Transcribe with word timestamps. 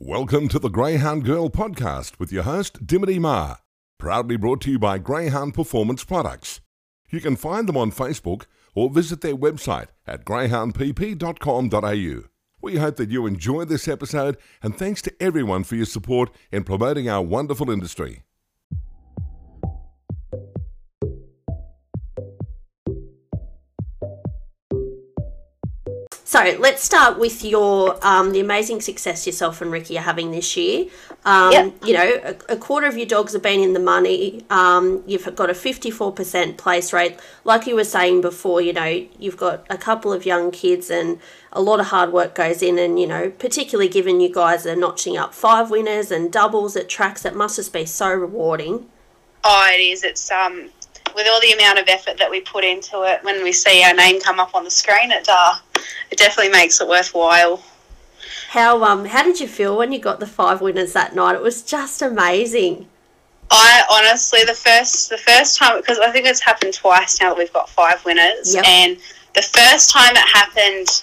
Welcome 0.00 0.46
to 0.50 0.60
the 0.60 0.68
Greyhound 0.68 1.24
Girl 1.24 1.50
podcast 1.50 2.20
with 2.20 2.30
your 2.30 2.44
host, 2.44 2.86
Dimity 2.86 3.18
Ma. 3.18 3.56
Proudly 3.98 4.36
brought 4.36 4.60
to 4.60 4.70
you 4.70 4.78
by 4.78 4.98
Greyhound 4.98 5.54
Performance 5.54 6.04
Products. 6.04 6.60
You 7.10 7.20
can 7.20 7.34
find 7.34 7.68
them 7.68 7.76
on 7.76 7.90
Facebook 7.90 8.44
or 8.76 8.90
visit 8.90 9.22
their 9.22 9.36
website 9.36 9.88
at 10.06 10.24
greyhoundpp.com.au. 10.24 12.28
We 12.62 12.76
hope 12.76 12.94
that 12.94 13.10
you 13.10 13.26
enjoy 13.26 13.64
this 13.64 13.88
episode 13.88 14.36
and 14.62 14.78
thanks 14.78 15.02
to 15.02 15.12
everyone 15.20 15.64
for 15.64 15.74
your 15.74 15.84
support 15.84 16.30
in 16.52 16.62
promoting 16.62 17.08
our 17.08 17.22
wonderful 17.22 17.68
industry. 17.68 18.22
So 26.38 26.56
let's 26.60 26.84
start 26.84 27.18
with 27.18 27.44
your 27.44 27.98
um, 28.06 28.30
the 28.30 28.38
amazing 28.38 28.80
success 28.80 29.26
yourself 29.26 29.60
and 29.60 29.72
Ricky 29.72 29.98
are 29.98 30.02
having 30.02 30.30
this 30.30 30.56
year. 30.56 30.86
Um, 31.24 31.50
Yep. 31.52 31.74
You 31.84 31.94
know, 31.94 32.20
a, 32.22 32.52
a 32.52 32.56
quarter 32.56 32.86
of 32.86 32.96
your 32.96 33.06
dogs 33.06 33.32
have 33.32 33.42
been 33.42 33.58
in 33.58 33.72
the 33.72 33.80
money. 33.80 34.44
Um, 34.48 35.02
you've 35.04 35.34
got 35.34 35.50
a 35.50 35.54
fifty 35.54 35.90
four 35.90 36.12
percent 36.12 36.56
place 36.56 36.92
rate. 36.92 37.18
Like 37.42 37.66
you 37.66 37.74
were 37.74 37.82
saying 37.82 38.20
before, 38.20 38.60
you 38.60 38.72
know, 38.72 39.06
you've 39.18 39.36
got 39.36 39.66
a 39.68 39.76
couple 39.76 40.12
of 40.12 40.24
young 40.24 40.52
kids 40.52 40.90
and 40.90 41.18
a 41.52 41.60
lot 41.60 41.80
of 41.80 41.86
hard 41.86 42.12
work 42.12 42.36
goes 42.36 42.62
in. 42.62 42.78
And 42.78 43.00
you 43.00 43.08
know, 43.08 43.30
particularly 43.30 43.88
given 43.88 44.20
you 44.20 44.32
guys 44.32 44.64
are 44.64 44.76
notching 44.76 45.16
up 45.16 45.34
five 45.34 45.70
winners 45.72 46.12
and 46.12 46.30
doubles 46.30 46.76
at 46.76 46.88
tracks, 46.88 47.24
it 47.24 47.34
must 47.34 47.56
just 47.56 47.72
be 47.72 47.84
so 47.84 48.14
rewarding. 48.14 48.86
Oh, 49.42 49.70
it 49.72 49.80
is. 49.80 50.04
It's 50.04 50.30
um 50.30 50.70
with 51.18 51.26
all 51.28 51.40
the 51.40 51.52
amount 51.52 51.78
of 51.80 51.88
effort 51.88 52.16
that 52.18 52.30
we 52.30 52.40
put 52.40 52.64
into 52.64 53.02
it. 53.02 53.22
When 53.24 53.42
we 53.42 53.52
see 53.52 53.82
our 53.82 53.92
name 53.92 54.20
come 54.20 54.38
up 54.40 54.54
on 54.54 54.64
the 54.64 54.70
screen, 54.70 55.10
it 55.10 55.28
uh, 55.28 55.56
it 56.10 56.16
definitely 56.16 56.52
makes 56.52 56.80
it 56.80 56.88
worthwhile. 56.88 57.62
How 58.50 58.82
um 58.84 59.04
how 59.04 59.22
did 59.24 59.40
you 59.40 59.48
feel 59.48 59.76
when 59.76 59.92
you 59.92 59.98
got 59.98 60.20
the 60.20 60.26
five 60.26 60.60
winners 60.62 60.92
that 60.94 61.14
night? 61.14 61.34
It 61.34 61.42
was 61.42 61.62
just 61.62 62.00
amazing. 62.00 62.86
I 63.50 63.82
honestly, 63.90 64.44
the 64.44 64.54
first 64.54 65.10
the 65.10 65.18
first 65.18 65.58
time 65.58 65.76
because 65.80 65.98
I 65.98 66.10
think 66.10 66.26
it's 66.26 66.40
happened 66.40 66.72
twice 66.74 67.20
now 67.20 67.30
that 67.30 67.38
we've 67.38 67.52
got 67.52 67.68
five 67.68 68.02
winners, 68.04 68.54
Yep. 68.54 68.64
and 68.64 68.96
the 69.34 69.42
first 69.42 69.90
time 69.90 70.12
it 70.12 70.28
happened, 70.34 71.02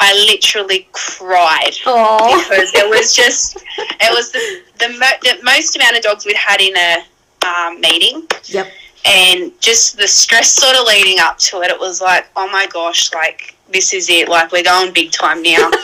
I 0.00 0.14
literally 0.26 0.88
cried. 0.92 1.72
Oh, 1.86 2.42
because 2.48 2.72
it 2.74 2.88
was 2.88 3.14
just 3.22 3.56
it 3.56 4.12
was 4.12 4.32
the, 4.32 4.62
the, 4.78 4.88
mo- 4.98 5.20
the 5.22 5.38
most 5.42 5.76
amount 5.76 5.96
of 5.96 6.02
dogs 6.02 6.24
we'd 6.24 6.36
had 6.36 6.60
in 6.60 6.74
a 6.76 7.04
um, 7.46 7.80
meeting 7.80 8.26
yep. 8.44 8.72
And 9.04 9.52
just 9.60 9.96
the 9.96 10.08
stress 10.08 10.54
sort 10.54 10.76
of 10.76 10.86
leading 10.86 11.18
up 11.20 11.38
to 11.38 11.60
it 11.62 11.70
it 11.70 11.78
was 11.78 12.00
like 12.00 12.26
oh 12.36 12.48
my 12.50 12.66
gosh 12.72 13.12
like 13.12 13.54
this 13.74 13.92
is 13.92 14.08
it. 14.08 14.28
Like 14.28 14.52
we're 14.52 14.62
going 14.62 14.92
big 14.92 15.10
time 15.12 15.42
now. 15.42 15.70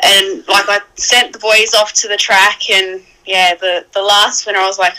And 0.00 0.46
like 0.46 0.68
i 0.68 0.78
sent 0.94 1.32
the 1.32 1.40
boys 1.40 1.74
off 1.74 1.92
to 1.94 2.08
the 2.08 2.16
track 2.16 2.70
and 2.70 3.02
yeah 3.26 3.56
the, 3.56 3.84
the 3.92 4.00
last 4.00 4.46
winner 4.46 4.60
i 4.60 4.66
was 4.66 4.78
like 4.78 4.94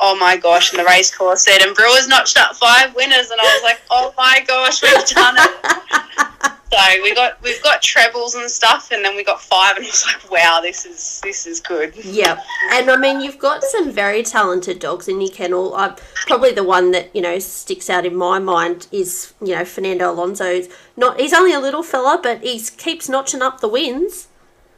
oh 0.00 0.16
my 0.16 0.36
gosh 0.36 0.72
and 0.72 0.80
the 0.80 0.84
race 0.84 1.14
course 1.14 1.44
said 1.44 1.60
and 1.62 1.74
brewers 1.74 2.08
notched 2.08 2.38
up 2.38 2.54
five 2.56 2.94
winners 2.94 3.30
and 3.30 3.40
i 3.40 3.44
was 3.44 3.62
like 3.62 3.80
oh 3.90 4.12
my 4.16 4.42
gosh 4.46 4.82
we've 4.82 5.06
done 5.08 5.34
it 5.38 6.52
so 6.72 7.02
we 7.02 7.14
got 7.14 7.40
we've 7.42 7.62
got 7.62 7.82
trebles 7.82 8.34
and 8.34 8.48
stuff 8.50 8.90
and 8.92 9.04
then 9.04 9.16
we 9.16 9.24
got 9.24 9.40
five 9.40 9.76
and 9.76 9.84
i 9.84 9.88
was 9.88 10.04
like 10.06 10.30
wow 10.30 10.60
this 10.62 10.86
is 10.86 11.20
this 11.22 11.46
is 11.46 11.60
good 11.60 11.94
Yep. 12.20 12.38
And 12.72 12.90
I 12.90 12.96
mean, 12.96 13.20
you've 13.20 13.38
got 13.38 13.62
some 13.62 13.90
very 13.90 14.22
talented 14.22 14.78
dogs 14.78 15.08
in 15.08 15.20
your 15.20 15.30
kennel. 15.30 15.74
I, 15.74 15.96
probably 16.26 16.52
the 16.52 16.64
one 16.64 16.90
that, 16.92 17.14
you 17.14 17.22
know, 17.22 17.38
sticks 17.38 17.88
out 17.88 18.04
in 18.04 18.16
my 18.16 18.38
mind 18.38 18.86
is, 18.92 19.32
you 19.40 19.54
know, 19.54 19.64
Fernando 19.64 20.10
Alonso's 20.10 20.68
not, 20.96 21.20
he's 21.20 21.32
only 21.32 21.52
a 21.52 21.60
little 21.60 21.82
fella, 21.82 22.20
but 22.22 22.42
he 22.42 22.60
keeps 22.60 23.08
notching 23.08 23.42
up 23.42 23.60
the 23.60 23.68
wins. 23.68 24.28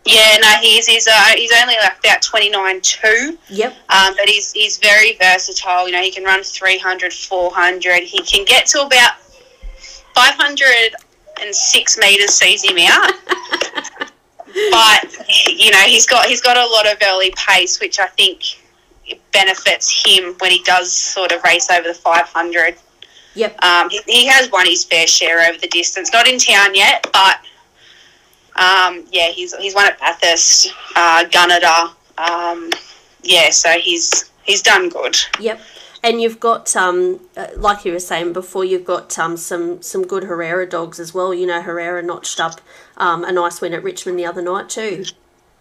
Yeah 0.05 0.37
no 0.41 0.49
he's 0.61 0.87
he's 0.87 1.07
uh, 1.07 1.33
he's 1.37 1.53
only 1.61 1.75
like 1.81 1.99
about 1.99 2.23
29 2.23 2.81
2 2.81 3.39
Yep. 3.53 3.77
Um, 3.91 4.15
but 4.17 4.29
he's, 4.29 4.53
he's 4.53 4.79
very 4.79 5.17
versatile. 5.17 5.87
You 5.87 5.93
know, 5.93 6.01
he 6.01 6.11
can 6.11 6.25
run 6.25 6.43
300, 6.43 7.13
400. 7.13 8.03
He 8.03 8.23
can 8.23 8.45
get 8.47 8.67
to 8.69 8.81
about 8.83 9.13
506 10.15 11.99
metres, 11.99 12.31
sees 12.31 12.63
him 12.63 12.79
out. 12.79 13.13
but, 14.71 15.17
you 15.47 15.71
know, 15.71 15.81
he's 15.81 16.07
got, 16.07 16.27
he's 16.27 16.41
got 16.41 16.57
a 16.57 16.67
lot 16.67 16.91
of 16.91 16.97
early 17.07 17.33
pace, 17.37 17.79
which 17.79 17.99
I 17.99 18.07
think 18.07 18.43
benefits 19.33 20.05
him 20.05 20.35
when 20.39 20.51
he 20.51 20.63
does 20.63 20.91
sort 20.91 21.33
of 21.33 21.45
race 21.45 21.69
over 21.71 21.87
the 21.87 21.95
500. 21.95 22.77
Yep. 23.35 23.63
Um, 23.63 23.91
he, 23.91 24.01
he 24.07 24.27
has 24.27 24.51
won 24.51 24.67
his 24.67 24.85
fair 24.85 25.07
share 25.07 25.41
over 25.49 25.59
the 25.59 25.69
distance. 25.69 26.11
Not 26.13 26.27
in 26.27 26.39
town 26.39 26.75
yet, 26.75 27.07
but 27.13 27.41
um, 28.57 29.05
yeah, 29.11 29.29
he's 29.29 29.55
he's 29.57 29.75
won 29.75 29.87
at 29.87 29.99
Bathurst, 29.99 30.73
uh, 30.97 31.25
Gunnedah. 31.25 31.93
Um, 32.19 32.71
yeah, 33.23 33.51
so 33.51 33.71
he's 33.71 34.31
he's 34.45 34.63
done 34.63 34.89
good. 34.89 35.17
Yep. 35.41 35.61
And 36.05 36.21
you've 36.21 36.41
got, 36.41 36.75
um, 36.75 37.21
uh, 37.37 37.47
like 37.57 37.85
you 37.85 37.93
were 37.93 38.01
saying 38.01 38.33
before, 38.33 38.65
you've 38.65 38.85
got 38.85 39.17
um, 39.19 39.37
some 39.37 39.81
some 39.83 40.05
good 40.05 40.25
Herrera 40.25 40.69
dogs 40.69 40.99
as 40.99 41.15
well. 41.15 41.33
You 41.33 41.47
know, 41.47 41.63
Herrera 41.63 42.03
notched 42.03 42.41
up 42.41 42.61
um, 42.97 43.25
a 43.25 43.31
nice 43.31 43.61
win 43.61 43.73
at 43.73 43.85
Richmond 43.85 44.19
the 44.19 44.27
other 44.27 44.43
night 44.43 44.69
too. 44.69 45.05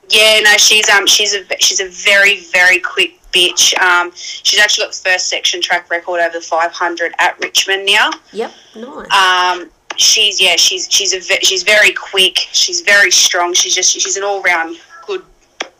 Yeah, 0.09 0.39
no, 0.41 0.57
she's 0.57 0.89
um 0.89 1.07
she's 1.07 1.33
a 1.33 1.43
she's 1.59 1.79
a 1.79 1.87
very 1.87 2.41
very 2.45 2.79
quick 2.79 3.21
bitch. 3.31 3.77
Um, 3.79 4.11
she's 4.13 4.59
actually 4.59 4.85
got 4.85 4.93
the 4.93 5.09
first 5.09 5.29
section 5.29 5.61
track 5.61 5.89
record 5.89 6.19
over 6.19 6.33
the 6.33 6.41
500 6.41 7.13
at 7.19 7.39
Richmond 7.39 7.85
now. 7.85 8.09
Yep. 8.33 8.51
Nice. 8.75 9.11
Um, 9.11 9.69
she's 10.01 10.41
yeah, 10.41 10.55
she's 10.55 10.87
she's 10.89 11.13
a 11.13 11.21
she's 11.41 11.63
very 11.63 11.93
quick. 11.93 12.37
She's 12.51 12.81
very 12.81 13.11
strong. 13.11 13.53
She's 13.53 13.75
just 13.75 13.91
she's 13.91 14.17
an 14.17 14.23
all 14.23 14.41
round 14.41 14.77
good 15.05 15.23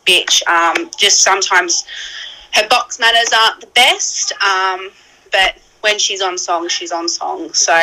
bitch. 0.06 0.46
Um, 0.46 0.90
just 0.96 1.22
sometimes 1.22 1.84
her 2.54 2.66
box 2.68 2.98
manners 2.98 3.30
aren't 3.36 3.60
the 3.60 3.66
best. 3.68 4.32
Um, 4.42 4.90
but 5.30 5.56
when 5.80 5.98
she's 5.98 6.22
on 6.22 6.38
song, 6.38 6.68
she's 6.68 6.92
on 6.92 7.08
song. 7.08 7.52
So 7.52 7.76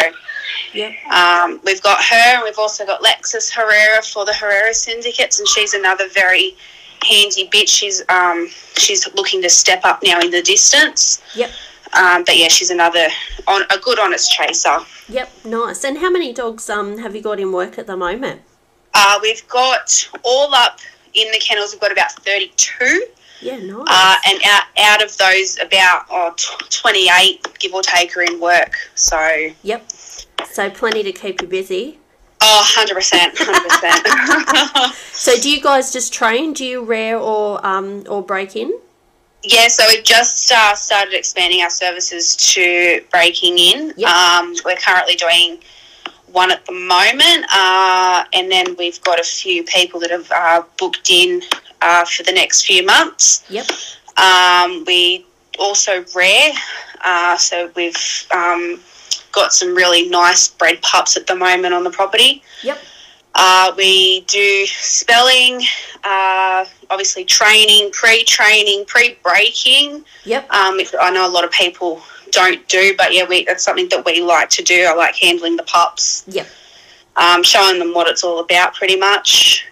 yep. 0.73 0.93
um, 1.11 1.59
we've 1.63 1.81
got 1.83 2.01
her, 2.03 2.35
and 2.35 2.43
we've 2.43 2.59
also 2.59 2.85
got 2.85 3.01
Lexus 3.01 3.51
Herrera 3.51 4.01
for 4.01 4.25
the 4.25 4.33
Herrera 4.33 4.73
syndicates, 4.73 5.39
and 5.39 5.47
she's 5.47 5.73
another 5.73 6.07
very 6.09 6.55
handy 7.03 7.47
bitch. 7.49 7.69
She's 7.69 8.03
um, 8.09 8.47
she's 8.77 9.11
looking 9.13 9.41
to 9.41 9.49
step 9.49 9.81
up 9.83 10.01
now 10.03 10.19
in 10.19 10.31
the 10.31 10.41
distance. 10.41 11.21
Yep. 11.35 11.51
Um, 11.93 12.23
but 12.23 12.37
yeah, 12.37 12.47
she's 12.49 12.69
another 12.69 13.07
on 13.47 13.63
a 13.71 13.77
good 13.79 13.99
honest 13.99 14.31
chaser. 14.31 14.77
Yep. 15.09 15.31
Nice. 15.45 15.83
And 15.83 15.97
how 15.97 16.09
many 16.09 16.33
dogs 16.33 16.69
um 16.69 16.97
have 16.99 17.15
you 17.15 17.21
got 17.21 17.39
in 17.39 17.51
work 17.51 17.77
at 17.79 17.87
the 17.87 17.97
moment? 17.97 18.41
Uh, 18.93 19.19
we've 19.21 19.47
got 19.47 20.09
all 20.23 20.53
up 20.53 20.79
in 21.13 21.31
the 21.31 21.39
kennels. 21.39 21.71
We've 21.73 21.81
got 21.81 21.91
about 21.91 22.11
thirty-two, 22.11 23.05
Yeah. 23.41 23.57
Nice. 23.57 23.85
uh, 23.87 24.15
and 24.27 24.39
out, 24.45 24.63
out 24.77 25.03
of 25.03 25.15
those, 25.17 25.57
about 25.59 26.05
oh, 26.11 26.33
tw- 26.35 26.71
twenty-eight, 26.71 27.59
give 27.59 27.73
or 27.73 27.81
take, 27.81 28.15
are 28.17 28.21
in 28.23 28.39
work. 28.39 28.73
So 28.95 29.49
Yep. 29.63 29.91
So 30.51 30.69
plenty 30.69 31.03
to 31.03 31.11
keep 31.11 31.41
you 31.41 31.47
busy. 31.47 31.99
oh, 32.41 32.73
100 32.75 32.95
percent, 32.95 33.33
hundred 33.37 33.69
percent. 33.69 34.95
So 35.13 35.35
do 35.37 35.49
you 35.51 35.59
guys 35.61 35.91
just 35.91 36.13
train? 36.13 36.53
Do 36.53 36.63
you 36.65 36.83
rear 36.83 37.17
or 37.17 37.65
um 37.65 38.03
or 38.09 38.23
break 38.23 38.55
in? 38.55 38.73
Yeah, 39.43 39.67
so 39.69 39.85
we've 39.87 40.03
just 40.03 40.51
uh, 40.51 40.75
started 40.75 41.13
expanding 41.13 41.61
our 41.61 41.69
services 41.69 42.35
to 42.35 43.01
breaking 43.09 43.57
in. 43.57 43.93
Yep. 43.95 44.09
Um, 44.09 44.55
we're 44.65 44.75
currently 44.75 45.15
doing 45.15 45.59
one 46.31 46.51
at 46.51 46.65
the 46.65 46.73
moment, 46.73 47.45
uh, 47.51 48.25
and 48.33 48.51
then 48.51 48.75
we've 48.77 49.01
got 49.01 49.19
a 49.19 49.23
few 49.23 49.63
people 49.63 49.99
that 50.01 50.11
have 50.11 50.29
uh, 50.31 50.63
booked 50.77 51.09
in 51.09 51.41
uh, 51.81 52.03
for 52.05 52.23
the 52.23 52.33
next 52.33 52.65
few 52.65 52.85
months. 52.85 53.45
Yep. 53.49 53.67
Um, 54.17 54.83
we 54.85 55.25
also 55.57 56.03
rare, 56.15 56.51
uh, 57.01 57.37
so 57.37 57.71
we've 57.75 58.27
um, 58.31 58.81
got 59.31 59.53
some 59.53 59.73
really 59.73 60.09
nice 60.09 60.49
bred 60.49 60.81
pups 60.81 61.15
at 61.15 61.27
the 61.27 61.35
moment 61.35 61.73
on 61.73 61.85
the 61.85 61.91
property. 61.91 62.43
Yep. 62.63 62.77
Uh, 63.35 63.71
we 63.77 64.21
do 64.21 64.65
spelling, 64.67 65.61
uh, 66.03 66.65
obviously 66.89 67.23
training, 67.23 67.89
pre-training, 67.91 68.85
pre-breaking. 68.85 70.03
Yep. 70.25 70.51
Um, 70.51 70.77
which 70.77 70.93
I 70.99 71.09
know 71.11 71.27
a 71.27 71.29
lot 71.31 71.43
of 71.43 71.51
people 71.51 72.01
don't 72.31 72.67
do, 72.67 72.95
but 72.97 73.13
yeah, 73.13 73.25
we, 73.27 73.45
that's 73.45 73.63
something 73.63 73.87
that 73.89 74.03
we 74.05 74.21
like 74.21 74.49
to 74.51 74.63
do. 74.63 74.85
I 74.85 74.93
like 74.93 75.15
handling 75.15 75.55
the 75.55 75.63
pups, 75.63 76.25
Yep. 76.27 76.47
um, 77.15 77.43
showing 77.43 77.79
them 77.79 77.93
what 77.93 78.07
it's 78.07 78.23
all 78.23 78.39
about, 78.39 78.73
pretty 78.73 78.97
much. 78.97 79.65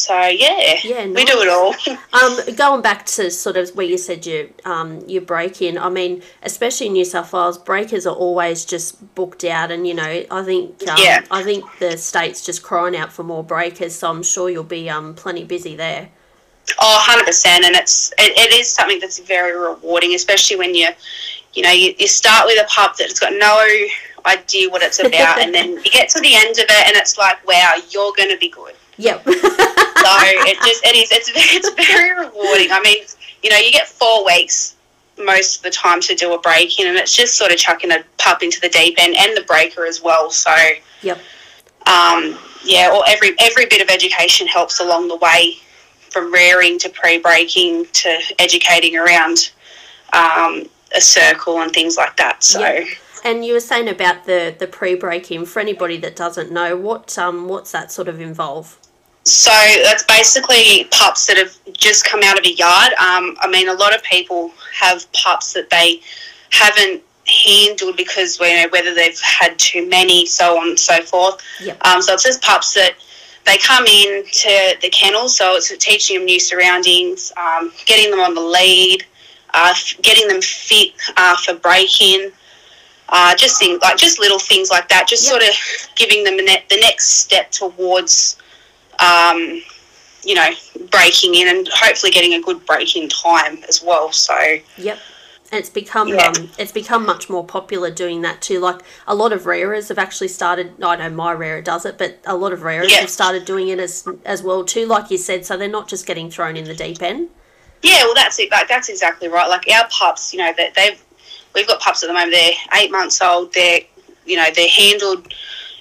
So 0.00 0.18
yeah, 0.28 0.78
Yeah, 0.82 1.06
we 1.06 1.24
do 1.24 1.40
it 1.42 1.48
all. 1.48 1.74
Um, 2.12 2.54
going 2.56 2.82
back 2.82 3.06
to 3.06 3.30
sort 3.30 3.56
of 3.56 3.70
where 3.76 3.86
you 3.86 3.98
said 3.98 4.26
you 4.26 4.52
um 4.64 5.04
you 5.06 5.20
break 5.20 5.60
in. 5.62 5.78
I 5.78 5.88
mean, 5.88 6.22
especially 6.42 6.86
in 6.88 6.94
New 6.94 7.04
South 7.04 7.32
Wales, 7.32 7.58
breakers 7.58 8.06
are 8.06 8.14
always 8.14 8.64
just 8.64 9.14
booked 9.14 9.44
out, 9.44 9.70
and 9.70 9.86
you 9.86 9.94
know, 9.94 10.24
I 10.30 10.42
think 10.42 10.88
um, 10.88 10.96
Yeah. 10.98 11.24
I 11.30 11.42
think 11.42 11.64
the 11.78 11.96
state's 11.98 12.44
just 12.44 12.62
crying 12.62 12.96
out 12.96 13.12
for 13.12 13.22
more 13.22 13.44
breakers. 13.44 13.94
So 13.94 14.10
I'm 14.10 14.22
sure 14.22 14.48
you'll 14.48 14.64
be 14.64 14.88
um 14.88 15.14
plenty 15.14 15.44
busy 15.44 15.76
there. 15.76 16.08
Oh, 16.78 17.22
100%. 17.24 17.46
And 17.46 17.74
it's 17.76 18.12
it, 18.18 18.32
it 18.38 18.58
is 18.58 18.70
something 18.70 19.00
that's 19.00 19.18
very 19.18 19.56
rewarding, 19.58 20.14
especially 20.14 20.56
when 20.56 20.74
you, 20.74 20.88
you 21.54 21.62
know, 21.62 21.72
you, 21.72 21.94
you 21.98 22.08
start 22.08 22.46
with 22.46 22.58
a 22.62 22.68
pup 22.68 22.96
that's 22.96 23.18
got 23.20 23.32
no 23.32 23.54
idea 24.26 24.68
what 24.70 24.82
it's 24.82 24.98
about, 25.00 25.40
and 25.40 25.54
then 25.54 25.70
you 25.84 25.90
get 25.90 26.08
to 26.10 26.20
the 26.20 26.34
end 26.34 26.58
of 26.58 26.64
it, 26.64 26.86
and 26.86 26.96
it's 26.96 27.18
like, 27.18 27.46
wow, 27.46 27.74
you're 27.90 28.12
going 28.16 28.30
to 28.30 28.38
be 28.38 28.48
good. 28.48 28.74
Yep. 28.98 29.26
so 30.20 30.26
it 30.50 30.56
just 30.56 30.84
it 30.84 30.96
is 30.96 31.12
it's 31.12 31.30
it's 31.34 31.70
very 31.88 32.10
rewarding. 32.18 32.70
I 32.70 32.80
mean, 32.82 33.04
you 33.42 33.50
know, 33.50 33.56
you 33.56 33.72
get 33.72 33.88
four 33.88 34.24
weeks 34.24 34.76
most 35.18 35.58
of 35.58 35.62
the 35.62 35.70
time 35.70 36.00
to 36.00 36.14
do 36.14 36.32
a 36.32 36.40
break 36.40 36.78
in, 36.80 36.86
and 36.86 36.96
it's 36.96 37.14
just 37.16 37.36
sort 37.36 37.52
of 37.52 37.58
chucking 37.58 37.90
a 37.90 38.04
pup 38.18 38.42
into 38.42 38.60
the 38.60 38.68
deep 38.68 38.94
end 38.98 39.14
and 39.16 39.36
the 39.36 39.42
breaker 39.42 39.84
as 39.86 40.02
well. 40.02 40.30
So 40.30 40.54
Yep. 41.02 41.18
um, 41.86 42.38
yeah, 42.64 42.90
or 42.94 43.02
every 43.08 43.34
every 43.38 43.66
bit 43.66 43.80
of 43.82 43.88
education 43.88 44.46
helps 44.46 44.80
along 44.80 45.08
the 45.08 45.16
way, 45.16 45.56
from 46.10 46.32
rearing 46.32 46.78
to 46.80 46.88
pre-breaking 46.88 47.86
to 47.92 48.18
educating 48.38 48.96
around 48.96 49.52
um, 50.12 50.64
a 50.94 51.00
circle 51.00 51.60
and 51.60 51.72
things 51.72 51.96
like 51.96 52.16
that. 52.16 52.42
So. 52.42 52.60
Yep. 52.60 52.86
And 53.22 53.44
you 53.44 53.52
were 53.52 53.60
saying 53.60 53.88
about 53.88 54.24
the 54.24 54.54
the 54.58 54.66
pre-breaking. 54.66 55.44
For 55.44 55.60
anybody 55.60 55.98
that 55.98 56.16
doesn't 56.16 56.50
know, 56.50 56.74
what 56.76 57.18
um 57.18 57.48
what's 57.48 57.70
that 57.72 57.92
sort 57.92 58.08
of 58.08 58.18
involve? 58.18 58.78
So 59.30 59.52
that's 59.84 60.02
basically 60.02 60.88
pups 60.90 61.26
that 61.26 61.36
have 61.36 61.56
just 61.72 62.04
come 62.04 62.20
out 62.24 62.36
of 62.36 62.44
a 62.44 62.52
yard. 62.52 62.92
Um, 62.94 63.36
I 63.40 63.48
mean, 63.48 63.68
a 63.68 63.74
lot 63.74 63.94
of 63.94 64.02
people 64.02 64.50
have 64.74 65.10
pups 65.12 65.52
that 65.52 65.70
they 65.70 66.00
haven't 66.50 67.00
handled 67.46 67.96
because 67.96 68.40
you 68.40 68.46
know 68.56 68.68
whether 68.70 68.92
they've 68.92 69.18
had 69.20 69.56
too 69.56 69.88
many, 69.88 70.26
so 70.26 70.58
on 70.58 70.70
and 70.70 70.78
so 70.78 71.00
forth. 71.02 71.40
Yep. 71.60 71.86
Um, 71.86 72.02
so 72.02 72.14
it's 72.14 72.24
just 72.24 72.42
pups 72.42 72.74
that 72.74 72.94
they 73.46 73.56
come 73.58 73.86
in 73.86 74.24
to 74.24 74.74
the 74.82 74.90
kennel, 74.90 75.28
so 75.28 75.54
it's 75.54 75.74
teaching 75.78 76.16
them 76.18 76.24
new 76.24 76.40
surroundings, 76.40 77.32
um, 77.36 77.72
getting 77.86 78.10
them 78.10 78.18
on 78.20 78.34
the 78.34 78.40
lead, 78.40 79.04
uh, 79.54 79.72
getting 80.02 80.26
them 80.26 80.42
fit 80.42 80.92
uh, 81.16 81.36
for 81.36 81.54
break-in. 81.54 82.32
Uh, 83.12 83.34
just 83.34 83.58
things 83.58 83.80
like 83.82 83.96
just 83.96 84.20
little 84.20 84.38
things 84.38 84.70
like 84.70 84.88
that, 84.88 85.06
just 85.08 85.24
Yep. 85.24 85.30
sort 85.30 85.42
of 85.42 85.56
giving 85.96 86.22
them 86.24 86.36
the 86.36 86.78
next 86.80 87.08
step 87.18 87.50
towards 87.50 88.36
um, 89.00 89.62
you 90.22 90.34
know, 90.34 90.50
breaking 90.90 91.34
in 91.34 91.48
and 91.48 91.68
hopefully 91.72 92.12
getting 92.12 92.34
a 92.34 92.42
good 92.42 92.64
break 92.66 92.94
in 92.96 93.08
time 93.08 93.58
as 93.68 93.82
well. 93.82 94.12
So 94.12 94.34
Yep. 94.76 94.98
And 95.52 95.58
it's 95.58 95.70
become 95.70 96.08
Yeah. 96.08 96.26
um, 96.36 96.50
it's 96.58 96.70
become 96.72 97.04
much 97.04 97.28
more 97.28 97.44
popular 97.44 97.90
doing 97.90 98.20
that 98.22 98.40
too. 98.40 98.60
Like 98.60 98.80
a 99.08 99.14
lot 99.14 99.32
of 99.32 99.46
rearers 99.46 99.88
have 99.88 99.98
actually 99.98 100.28
started. 100.28 100.74
I 100.82 100.96
know 100.96 101.10
my 101.10 101.32
rearer 101.32 101.60
does 101.62 101.84
it, 101.86 101.98
but 101.98 102.18
a 102.24 102.36
lot 102.36 102.52
of 102.52 102.62
rearers 102.62 102.92
Yeah. 102.92 103.00
have 103.00 103.10
started 103.10 103.44
doing 103.46 103.68
it 103.68 103.78
as 103.80 104.06
as 104.24 104.42
well 104.42 104.64
too. 104.64 104.86
Like 104.86 105.10
you 105.10 105.16
said, 105.18 105.44
so 105.46 105.56
they're 105.56 105.66
not 105.68 105.88
just 105.88 106.06
getting 106.06 106.30
thrown 106.30 106.56
in 106.56 106.64
the 106.64 106.74
deep 106.74 107.02
end. 107.02 107.30
yeah, 107.82 108.04
well, 108.04 108.14
that's 108.14 108.38
it. 108.38 108.50
Like 108.52 108.68
that's 108.68 108.88
exactly 108.90 109.26
right. 109.28 109.48
Like 109.48 109.64
our 109.74 109.88
pups, 109.88 110.32
you 110.34 110.38
know, 110.38 110.52
that 110.56 110.74
they've 110.74 111.02
we've 111.54 111.66
got 111.66 111.80
pups 111.80 112.02
at 112.04 112.08
the 112.08 112.12
moment. 112.12 112.32
They're 112.32 112.52
eight 112.80 112.92
months 112.92 113.20
old. 113.22 113.52
They're 113.54 113.80
you 114.26 114.36
know 114.36 114.46
they're 114.54 114.68
handled 114.68 115.32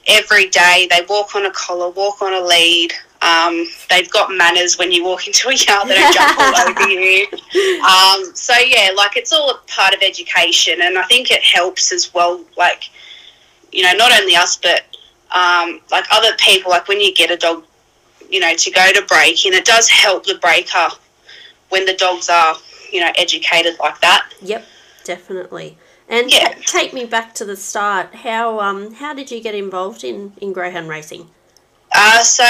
every 0.08 0.48
day. 0.48 0.88
They 0.90 1.06
walk 1.10 1.36
on 1.36 1.46
a 1.46 1.52
collar, 1.52 1.90
walk 1.90 2.22
on 2.24 2.34
a 2.34 2.40
lead. 2.44 2.94
Um, 3.22 3.68
they've 3.90 4.10
got 4.10 4.32
manners 4.32 4.78
when 4.78 4.92
you 4.92 5.04
walk 5.04 5.28
into 5.28 5.50
a 5.50 5.54
yard. 5.54 5.88
They 5.90 5.96
don't 5.96 6.14
jump 6.14 6.40
all 6.40 6.56
over 6.56 6.90
you. 6.90 7.28
Um, 7.84 8.34
so 8.36 8.54
yeah, 8.58 8.92
like 8.96 9.18
it's 9.18 9.34
all 9.34 9.52
a 9.52 9.58
part 9.68 9.94
of 9.94 10.02
education, 10.02 10.82
and 10.82 10.98
I 10.98 11.04
think 11.04 11.32
it 11.32 11.42
helps 11.44 11.92
as 11.92 12.14
well. 12.14 12.44
Like 12.58 12.90
you 13.72 13.84
know, 13.84 13.94
not 13.94 14.12
only 14.20 14.36
us, 14.36 14.58
but 14.58 14.84
um, 15.32 15.82
like 15.92 16.06
other 16.12 16.36
people. 16.38 16.72
Like 16.72 16.88
when 16.88 17.00
you 17.02 17.14
get 17.14 17.32
a 17.32 17.38
dog, 17.38 17.64
you 18.30 18.40
know, 18.40 18.54
to 18.56 18.72
go 18.72 18.92
to 18.94 19.06
break, 19.06 19.46
and 19.46 19.54
it 19.54 19.66
does 19.66 19.90
help 19.90 20.26
the 20.26 20.36
breaker 20.36 20.88
when 21.70 21.86
the 21.86 21.94
dogs 21.94 22.30
are, 22.30 22.56
you 22.92 23.00
know, 23.00 23.12
educated 23.18 23.78
like 23.80 24.00
that. 24.02 24.30
Yep, 24.42 24.66
definitely. 25.04 25.78
And 26.08 26.32
Yeah. 26.32 26.50
ta- 26.50 26.62
take 26.66 26.94
me 26.94 27.06
back 27.06 27.36
to 27.36 27.46
the 27.46 27.56
start. 27.56 28.16
How 28.16 28.60
um 28.60 28.96
how 28.96 29.14
did 29.14 29.30
you 29.30 29.42
get 29.42 29.56
involved 29.56 30.04
in 30.04 30.34
in 30.42 30.54
greyhound 30.54 30.90
racing? 30.90 31.30
Uh, 31.92 32.24
so 32.24 32.46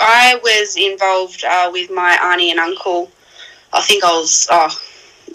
I 0.00 0.40
was 0.42 0.76
involved 0.76 1.44
uh, 1.44 1.70
with 1.72 1.90
my 1.90 2.18
auntie 2.22 2.50
and 2.50 2.58
uncle. 2.58 3.10
I 3.72 3.80
think 3.82 4.02
I 4.02 4.10
was, 4.10 4.48
oh, 4.50 4.76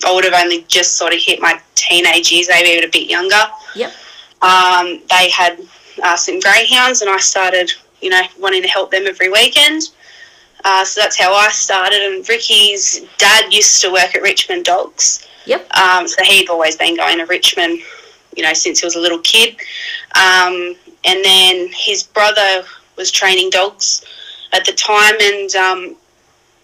I 0.06 0.14
would 0.14 0.24
have 0.26 0.34
only 0.34 0.66
just 0.68 0.98
sort 0.98 1.14
of 1.14 1.22
hit 1.22 1.40
my 1.40 1.60
teenage 1.76 2.32
years, 2.32 2.50
maybe 2.50 2.84
a 2.84 2.90
bit 2.90 3.10
younger. 3.10 3.42
Yep. 3.76 3.94
Um, 4.42 5.02
they 5.10 5.30
had 5.30 5.60
uh, 6.04 6.18
some 6.18 6.40
greyhounds, 6.40 7.02
and 7.02 7.10
I 7.10 7.18
started, 7.18 7.72
you 8.02 8.10
know, 8.10 8.22
wanting 8.40 8.64
to 8.64 8.68
help 8.68 8.92
them 8.92 9.06
every 9.08 9.30
weekend. 9.30 9.84
Uh, 10.64 10.84
so 10.84 11.00
that's 11.00 11.18
how 11.18 11.34
I 11.34 11.50
started. 11.50 12.02
And 12.02 12.28
Ricky's 12.28 13.06
dad 13.18 13.54
used 13.54 13.82
to 13.82 13.92
work 13.92 14.16
at 14.16 14.22
Richmond 14.22 14.66
Dogs. 14.66 15.28
Yep. 15.46 15.72
Um, 15.78 16.08
so 16.08 16.24
he'd 16.24 16.50
always 16.50 16.76
been 16.76 16.98
going 16.98 17.20
to 17.20 17.26
Richmond, 17.26 17.82
you 18.36 18.42
know, 18.42 18.54
since 18.54 18.80
he 18.80 18.86
was 18.86 18.96
a 18.96 19.00
little 19.00 19.20
kid. 19.20 19.56
Um, 20.16 20.76
and 21.06 21.24
then 21.24 21.70
his 21.72 22.02
brother 22.02 22.66
was 22.98 23.12
training 23.12 23.52
dogs 23.52 24.04
at 24.54 24.66
the 24.66 24.74
time, 24.74 25.16
and 25.22 25.56
um, 25.56 25.96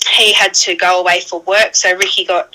he 0.08 0.34
had 0.34 0.54
to 0.56 0.76
go 0.76 1.00
away 1.02 1.22
for 1.22 1.42
work. 1.42 1.76
So 1.76 1.96
Ricky 1.96 2.26
got 2.26 2.54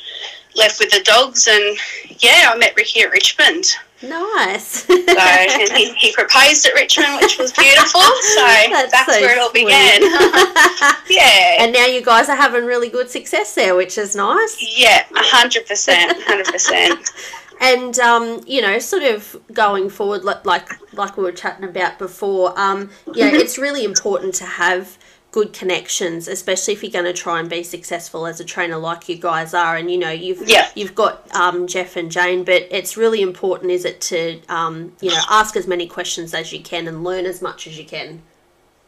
left 0.56 0.81
with 0.81 0.90
the 0.90 1.00
dogs, 1.05 1.46
and 1.49 1.76
yeah, 2.20 2.50
I 2.52 2.56
met 2.58 2.75
Ricky 2.76 3.00
at 3.00 3.11
Richmond. 3.11 3.64
Nice. 4.02 4.84
So 4.84 4.94
and 4.94 5.73
he, 5.73 5.94
he 5.94 6.12
proposed 6.12 6.67
at 6.67 6.75
Richmond, 6.75 7.19
which 7.23 7.38
was 7.38 7.52
beautiful. 7.52 8.02
So 8.37 8.44
That's 8.44 8.93
that's, 8.93 9.14
so 9.14 9.20
where 9.23 9.37
it 9.37 9.38
all 9.38 9.50
sweet. 9.50 9.64
began. 9.64 10.02
yeah. 11.08 11.56
and 11.62 11.73
now 11.73 11.87
you 11.87 12.02
guys 12.02 12.28
are 12.28 12.37
having 12.37 12.67
really 12.67 12.90
good 12.90 13.08
success 13.08 13.55
there, 13.55 13.75
which 13.75 13.96
is 13.96 14.14
nice. 14.14 14.78
yeah, 14.78 15.05
hundred 15.14 15.67
percent, 15.67 16.23
hundred 16.25 16.46
percent. 16.46 17.11
And 17.58 17.99
um, 18.00 18.43
you 18.46 18.61
know, 18.61 18.78
sort 18.78 19.02
of 19.02 19.34
going 19.50 19.88
forward, 19.88 20.25
like 20.25 20.44
like, 20.44 20.69
like 20.93 21.17
we 21.17 21.23
were 21.23 21.32
chatting 21.32 21.64
about 21.64 21.99
before, 21.99 22.52
um, 22.61 22.90
know, 23.06 23.28
it's 23.32 23.56
really 23.56 23.82
important 23.82 24.34
to 24.34 24.44
have 24.44 24.99
good 25.37 25.53
connections, 25.53 26.29
especially 26.29 26.73
if 26.73 26.83
you're 26.83 26.91
going 26.91 27.05
to 27.05 27.12
try 27.12 27.38
and 27.38 27.50
be 27.50 27.62
successful 27.62 28.27
as 28.27 28.41
a 28.41 28.44
trainer, 28.44 28.79
like 28.79 29.06
you 29.06 29.17
guys 29.17 29.53
are. 29.53 29.77
And 29.77 29.91
you 29.91 29.99
know, 29.99 30.09
you've 30.09 30.49
Yeah. 30.49 30.67
you've 30.75 30.94
got 30.94 31.15
um, 31.37 31.67
Jeff 31.67 31.94
and 31.97 32.11
Jane, 32.11 32.43
but 32.43 32.67
it's 32.71 32.97
really 32.97 33.21
important, 33.21 33.71
is 33.71 33.85
it, 33.85 34.00
to 34.12 34.41
um, 34.49 34.94
you 35.03 35.11
know, 35.11 35.21
ask 35.29 35.55
as 35.55 35.67
many 35.67 35.87
questions 35.87 36.33
as 36.33 36.55
you 36.55 36.61
can 36.61 36.88
and 36.88 37.05
learn 37.05 37.27
as 37.27 37.43
much 37.43 37.67
as 37.67 37.77
you 37.77 37.85
can. 37.85 38.23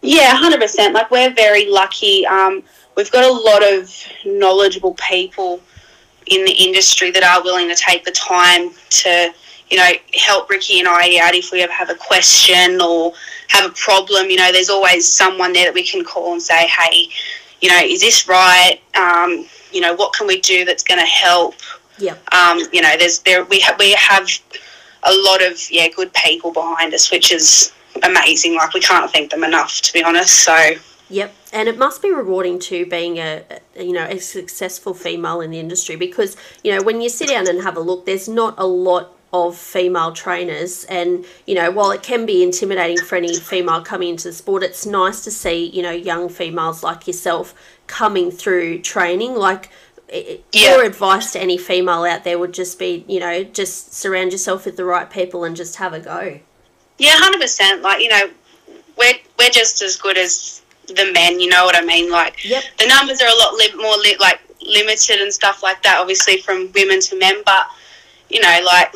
Yeah, 0.00 0.30
hundred 0.36 0.60
percent. 0.62 0.94
Like 0.94 1.10
we're 1.10 1.34
very 1.34 1.68
lucky. 1.68 2.24
Um, 2.24 2.62
we've 2.96 3.10
got 3.10 3.24
a 3.24 3.30
lot 3.50 3.62
of 3.62 3.94
knowledgeable 4.24 4.94
people 4.94 5.60
in 6.28 6.46
the 6.46 6.52
industry 6.52 7.10
that 7.10 7.22
are 7.22 7.44
willing 7.44 7.68
to 7.68 7.74
take 7.74 8.06
the 8.06 8.12
time 8.12 8.70
to, 9.02 9.34
you 9.70 9.76
know, 9.76 9.90
help 10.14 10.48
Ricky 10.50 10.78
and 10.78 10.88
I 10.88 11.18
out 11.18 11.34
if 11.34 11.52
we 11.52 11.62
ever 11.62 11.72
have 11.72 11.90
a 11.90 11.94
question 11.94 12.80
or 12.80 13.12
have 13.48 13.70
a 13.70 13.74
problem. 13.74 14.30
You 14.30 14.36
know, 14.36 14.52
there's 14.52 14.70
always 14.70 15.08
someone 15.08 15.52
there 15.52 15.66
that 15.66 15.74
we 15.74 15.82
can 15.82 16.04
call 16.04 16.32
and 16.32 16.42
say, 16.42 16.66
hey, 16.66 17.08
you 17.60 17.68
know, 17.68 17.80
is 17.82 18.00
this 18.00 18.28
right? 18.28 18.80
Um, 18.94 19.46
you 19.72 19.80
know, 19.80 19.94
what 19.94 20.14
can 20.14 20.26
we 20.26 20.40
do 20.40 20.64
that's 20.64 20.82
going 20.82 21.00
to 21.00 21.06
help? 21.06 21.54
Yep. 21.98 22.34
Um, 22.34 22.60
you 22.72 22.80
know, 22.80 22.96
there's 22.98 23.20
there 23.20 23.44
we 23.44 23.60
ha- 23.60 23.76
we 23.78 23.92
have 23.92 24.28
a 25.02 25.12
lot 25.12 25.42
of 25.42 25.60
yeah 25.70 25.88
good 25.88 26.12
people 26.14 26.52
behind 26.52 26.94
us, 26.94 27.10
which 27.10 27.32
is 27.32 27.72
amazing. 28.02 28.56
Like 28.56 28.72
we 28.72 28.80
can't 28.80 29.10
thank 29.10 29.30
them 29.30 29.44
enough, 29.44 29.80
to 29.82 29.92
be 29.92 30.02
honest. 30.02 30.44
So 30.44 30.74
Yep, 31.10 31.34
and 31.52 31.68
it 31.68 31.78
must 31.78 32.02
be 32.02 32.12
rewarding 32.12 32.58
too 32.58 32.84
being 32.84 33.16
a, 33.18 33.42
a 33.76 33.82
you 33.82 33.92
know 33.92 34.04
a 34.04 34.18
successful 34.18 34.92
female 34.92 35.40
in 35.40 35.50
the 35.50 35.58
industry 35.58 35.96
because 35.96 36.36
you 36.62 36.74
know 36.74 36.82
when 36.82 37.00
you 37.00 37.08
sit 37.08 37.28
down 37.28 37.48
and 37.48 37.62
have 37.62 37.76
a 37.76 37.80
look, 37.80 38.04
there's 38.04 38.28
not 38.28 38.54
a 38.58 38.66
lot 38.66 39.12
of 39.32 39.56
female 39.56 40.12
trainers, 40.12 40.84
and 40.84 41.24
you 41.46 41.54
know 41.54 41.70
while 41.70 41.90
it 41.90 42.02
can 42.02 42.24
be 42.26 42.42
intimidating 42.42 42.98
for 43.04 43.16
any 43.16 43.36
female 43.36 43.82
coming 43.82 44.10
into 44.10 44.28
the 44.28 44.32
sport, 44.32 44.62
it's 44.62 44.86
nice 44.86 45.22
to 45.24 45.30
see 45.30 45.66
you 45.66 45.82
know 45.82 45.90
young 45.90 46.28
females 46.28 46.82
like 46.82 47.06
yourself 47.06 47.54
coming 47.86 48.30
through 48.30 48.78
training. 48.80 49.34
Like 49.34 49.70
Yeah. 50.10 50.36
your 50.76 50.84
advice 50.84 51.32
to 51.32 51.40
any 51.40 51.58
female 51.58 52.04
out 52.04 52.24
there 52.24 52.38
would 52.38 52.54
just 52.54 52.78
be 52.78 53.04
you 53.06 53.20
know 53.20 53.44
just 53.44 53.92
surround 53.94 54.32
yourself 54.32 54.64
with 54.64 54.76
the 54.76 54.84
right 54.84 55.10
people 55.10 55.44
and 55.44 55.54
just 55.54 55.76
have 55.76 55.92
a 55.92 56.00
go. 56.00 56.40
yeah, 56.98 57.12
hundred 57.16 57.40
percent. 57.42 57.82
Like 57.82 58.00
you 58.02 58.08
know, 58.08 58.30
we're 58.96 59.14
we're 59.38 59.50
just 59.50 59.82
as 59.82 59.96
good 59.96 60.16
as 60.16 60.62
the 60.86 61.12
men. 61.12 61.38
You 61.38 61.48
know 61.50 61.66
what 61.66 61.76
I 61.76 61.82
mean? 61.82 62.10
Like 62.10 62.42
Yep. 62.44 62.62
the 62.78 62.86
numbers 62.86 63.20
are 63.20 63.28
a 63.28 63.38
lot 63.38 63.52
li- 63.54 63.74
more 63.76 63.96
li- 63.98 64.16
like 64.18 64.40
limited 64.62 65.20
and 65.20 65.30
stuff 65.32 65.62
like 65.62 65.82
that. 65.82 65.98
Obviously, 66.00 66.38
from 66.40 66.72
women 66.74 67.00
to 67.00 67.18
men, 67.18 67.42
but 67.44 67.66
you 68.30 68.40
know, 68.40 68.60
like 68.64 68.94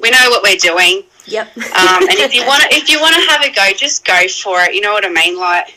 we 0.00 0.10
know 0.10 0.30
what 0.30 0.42
we're 0.42 0.56
doing. 0.56 1.04
Yep. 1.26 1.56
Um, 1.56 2.02
and 2.08 2.18
if 2.18 2.34
you 2.34 2.46
want 2.46 2.62
to, 2.62 2.68
if 2.76 2.90
you 2.90 3.00
want 3.00 3.14
to 3.14 3.22
have 3.30 3.42
a 3.42 3.52
go, 3.52 3.70
just 3.76 4.04
go 4.04 4.26
for 4.28 4.60
it. 4.62 4.74
You 4.74 4.80
know 4.80 4.92
what 4.92 5.04
I 5.04 5.08
mean? 5.08 5.38
Like, 5.38 5.74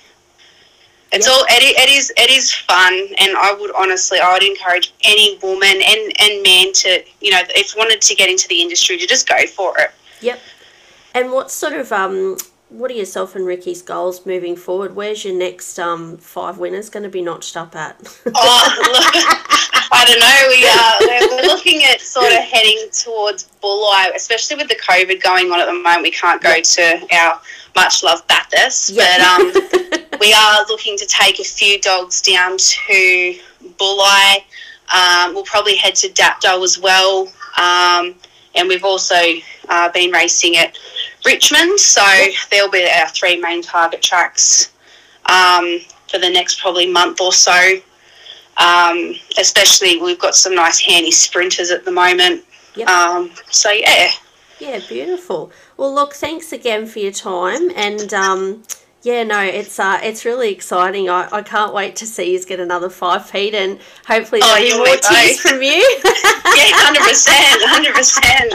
it's 1.11 1.25
Yep. 1.25 1.35
all 1.35 1.45
it, 1.49 1.63
it 1.63 1.89
is 1.89 2.11
it 2.17 2.29
is 2.29 2.53
fun, 2.53 2.93
and 3.17 3.37
I 3.37 3.55
would 3.57 3.71
honestly, 3.75 4.19
I 4.19 4.33
would 4.33 4.43
encourage 4.43 4.93
any 5.03 5.37
woman 5.41 5.69
and 5.69 6.11
and 6.19 6.43
man 6.43 6.73
to, 6.73 7.03
you 7.21 7.31
know, 7.31 7.41
if 7.55 7.75
wanted 7.77 8.01
to 8.01 8.15
get 8.15 8.29
into 8.29 8.47
the 8.49 8.61
industry, 8.61 8.97
to 8.97 9.07
just 9.07 9.27
go 9.27 9.45
for 9.47 9.77
it. 9.79 9.91
Yep. 10.21 10.39
And 11.13 11.31
what 11.31 11.49
sort 11.49 11.73
of 11.73 11.91
um 11.91 12.37
what 12.69 12.91
are 12.91 12.95
yourself 12.95 13.35
and 13.35 13.45
Ricky's 13.45 13.81
goals 13.81 14.25
moving 14.25 14.55
forward? 14.55 14.95
Where's 14.95 15.23
your 15.23 15.35
next 15.35 15.79
um, 15.79 16.17
five 16.17 16.57
winners 16.57 16.89
going 16.89 17.03
to 17.03 17.09
be 17.09 17.21
notched 17.21 17.55
up 17.55 17.75
at? 17.75 17.95
oh, 18.25 18.75
look, 18.93 19.13
I 19.91 20.03
don't 20.05 20.19
know. 20.19 20.47
We 20.49 20.67
are 20.67 21.41
we're 21.41 21.47
looking 21.53 21.83
at 21.83 22.01
sort 22.01 22.27
of 22.27 22.39
heading 22.39 22.89
towards 22.91 23.49
Bulli, 23.63 24.13
especially 24.15 24.57
with 24.57 24.67
the 24.67 24.75
COVID 24.75 25.21
going 25.23 25.51
on 25.51 25.59
at 25.61 25.65
the 25.65 25.73
moment. 25.73 26.03
We 26.03 26.11
can't 26.11 26.41
go 26.41 26.59
to 26.61 27.07
our 27.15 27.39
much 27.75 28.03
loved 28.03 28.27
Bathurst, 28.27 28.89
Yeah. 28.89 29.17
but 29.17 29.91
um, 29.93 30.09
we 30.19 30.33
are 30.33 30.65
looking 30.67 30.97
to 30.97 31.05
take 31.05 31.39
a 31.39 31.43
few 31.43 31.79
dogs 31.79 32.21
down 32.21 32.57
to 32.57 33.39
Bulli. 33.79 34.35
Um, 34.93 35.33
we'll 35.33 35.43
probably 35.43 35.75
head 35.77 35.95
to 35.95 36.09
Dapto 36.09 36.63
as 36.63 36.79
well, 36.79 37.27
um, 37.57 38.15
and 38.55 38.67
we've 38.67 38.83
also 38.85 39.15
uh, 39.69 39.89
been 39.91 40.11
racing 40.11 40.55
at 40.57 40.77
Richmond, 41.27 41.77
so 41.77 42.01
they'll 42.49 42.71
be 42.71 42.87
our 42.89 43.09
three 43.09 43.35
main 43.35 43.61
target 43.61 44.01
tracks 44.01 44.71
um, 45.25 45.79
for 46.09 46.19
the 46.19 46.29
next 46.29 46.61
probably 46.61 46.89
month 46.89 47.19
or 47.19 47.33
so. 47.33 47.73
Um, 48.55 49.13
especially, 49.37 50.01
we've 50.01 50.17
got 50.17 50.35
some 50.35 50.55
nice 50.55 50.79
handy 50.79 51.11
sprinters 51.11 51.69
at 51.69 51.83
the 51.83 51.91
moment. 51.91 52.45
Yep. 52.75 52.87
Um, 52.87 53.31
so 53.51 53.69
yeah, 53.71 54.07
Yeah, 54.59 54.79
beautiful. 54.87 55.51
Well, 55.75 55.93
look, 55.93 56.13
thanks 56.13 56.53
again 56.53 56.85
for 56.85 56.99
your 56.99 57.11
time, 57.11 57.71
and 57.75 58.13
um, 58.13 58.63
yeah, 59.07 59.23
no, 59.23 59.39
it's 59.41 59.79
uh, 59.79 60.01
it's 60.03 60.25
really 60.25 60.51
exciting. 60.51 61.09
I, 61.09 61.29
I 61.31 61.41
can't 61.41 61.73
wait 61.73 61.95
to 61.97 62.05
see 62.05 62.33
you 62.33 62.43
get 62.43 62.59
another 62.59 62.89
five 62.89 63.25
feet, 63.29 63.53
and 63.53 63.79
hopefully 64.05 64.41
Oh, 64.43 64.47
there'll 64.47 64.61
be 64.63 64.67
you 64.67 64.77
more 64.77 64.97
tears 64.97 65.39
from 65.39 65.61
you. 65.61 65.71
yeah, 66.03 66.75
hundred 66.75 67.03
percent, 67.07 67.61
hundred 67.63 67.95
percent. 67.95 68.51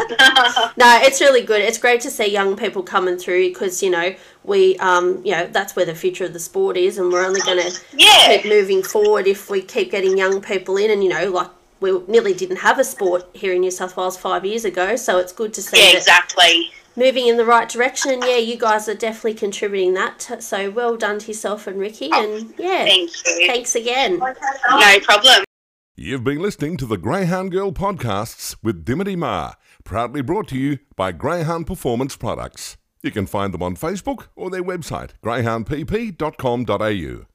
no, 0.77 1.01
it's 1.03 1.23
really 1.23 1.41
good. 1.43 1.63
It's 1.63 1.79
great 1.79 2.03
to 2.03 2.11
see 2.11 2.27
young 2.27 2.55
people 2.55 2.83
coming 2.83 3.17
through 3.17 3.49
because 3.49 3.83
you 3.83 3.89
know 3.89 4.15
we 4.45 4.77
um 4.77 5.23
you 5.25 5.33
know 5.33 5.47
that's 5.47 5.75
where 5.75 5.87
the 5.87 5.95
future 5.95 6.27
of 6.27 6.35
the 6.35 6.39
sport 6.39 6.77
is, 6.77 6.99
and 6.99 7.11
we're 7.11 7.25
only 7.25 7.41
going 7.41 7.59
to 7.59 7.81
Yeah, 7.97 8.37
keep 8.37 8.45
moving 8.45 8.83
forward 8.83 9.27
if 9.27 9.49
we 9.49 9.63
keep 9.63 9.91
getting 9.91 10.19
young 10.19 10.43
people 10.43 10.77
in, 10.77 10.91
and 10.91 11.03
you 11.03 11.09
know 11.09 11.31
like. 11.31 11.49
We 11.81 11.99
nearly 12.07 12.33
didn't 12.33 12.59
have 12.59 12.79
a 12.79 12.85
sport 12.85 13.25
here 13.35 13.53
in 13.55 13.61
New 13.63 13.73
South 13.73 13.97
Wales 13.97 14.17
five 14.17 14.45
years 14.47 14.65
ago, 14.65 14.95
so 14.95 15.19
it's 15.19 15.33
good 15.33 15.53
to 15.55 15.61
see 15.61 15.79
yeah, 15.79 15.87
that 15.95 15.99
exactly. 15.99 16.71
Moving 16.97 17.27
in 17.27 17.37
the 17.37 17.45
right 17.45 17.69
direction. 17.69 18.13
And 18.13 18.23
yeah, 18.25 18.39
you 18.39 18.57
guys 18.57 18.89
are 18.89 18.95
definitely 18.95 19.35
contributing 19.35 19.95
that. 19.95 20.19
t- 20.21 20.41
So 20.41 20.71
well 20.71 20.97
done 20.97 21.19
to 21.21 21.27
yourself 21.29 21.67
and 21.67 21.79
Ricky. 21.79 22.11
Oh, 22.13 22.37
and 22.37 22.55
yeah, 22.59 22.85
Thank 22.85 23.11
you. 23.27 23.47
thanks 23.47 23.75
again. 23.75 24.19
No 24.19 24.35
problem. 25.03 25.45
You've 25.97 26.25
been 26.25 26.41
listening 26.41 26.77
to 26.79 26.87
the 26.87 26.97
Greyhound 26.97 27.53
Girl 27.53 27.71
podcasts 27.73 28.57
with 28.63 28.85
Dimity 28.85 29.15
Ma, 29.15 29.53
proudly 29.85 30.23
brought 30.23 30.49
to 30.49 30.57
you 30.59 30.79
by 30.97 31.13
Greyhound 31.13 31.67
Performance 31.67 32.17
Products. 32.17 32.77
You 33.03 33.11
can 33.11 33.27
find 33.27 33.53
them 33.53 33.63
on 33.63 33.77
Facebook 33.77 34.29
or 34.37 34.49
their 34.49 34.63
website, 34.65 35.11
greyhoundpp.com.au. 35.25 37.27